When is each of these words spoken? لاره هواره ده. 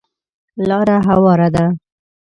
لاره 0.69 0.97
هواره 1.07 1.47
ده. 1.55 1.65